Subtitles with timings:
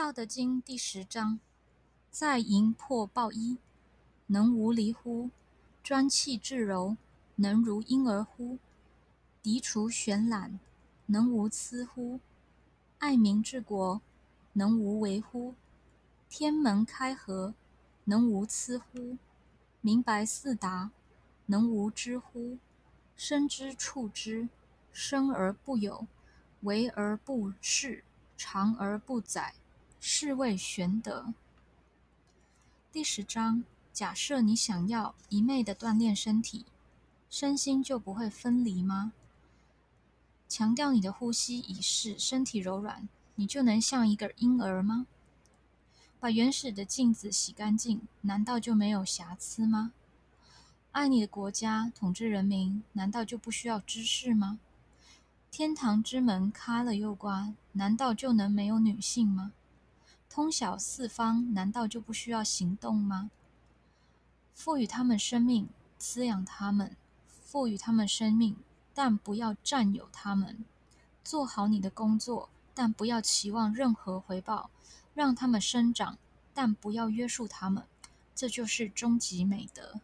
[0.00, 1.38] 道德经第十章：
[2.10, 3.58] 在营破抱一，
[4.28, 5.28] 能无离乎？
[5.82, 6.96] 专气致柔，
[7.36, 8.56] 能如婴儿乎？
[9.42, 10.58] 涤除玄览，
[11.04, 12.18] 能无疵乎？
[12.98, 14.00] 爱民治国，
[14.54, 15.54] 能无为乎？
[16.30, 17.52] 天门开阖，
[18.04, 19.18] 能无疵乎？
[19.82, 20.90] 明白四达，
[21.44, 22.56] 能无知乎？
[23.16, 24.48] 生之处之，
[24.94, 26.06] 生而不有，
[26.62, 28.00] 为而不恃，
[28.38, 29.52] 长而不宰，
[30.02, 31.34] 是谓玄德。
[32.90, 33.62] 第十章：
[33.92, 36.64] 假设你想要一昧的锻炼身体，
[37.28, 39.12] 身心就不会分离吗？
[40.48, 45.06] 强调你的呼吸以示身体柔软，你就能像一个婴儿吗？
[46.18, 49.92] 把原始的镜子洗干净，难道就没有瑕疵吗？
[50.92, 54.58] 爱你的国家，统治人民，难道就不需要知识吗？
[55.50, 59.52] 天堂之门开了又关，难道就能没有女性吗？
[60.32, 63.32] 通晓四方，难道就不需要行动吗？
[64.54, 65.68] 赋予他们生命，
[65.98, 66.90] 滋养他们；
[67.42, 68.56] 赋予他们生命，
[68.94, 70.64] 但不要占有他们。
[71.24, 74.70] 做好你的工作，但不要期望任何回报。
[75.12, 76.16] 让他们生长，
[76.54, 77.82] 但不要约束他们。
[78.32, 80.00] 这就是终极美德。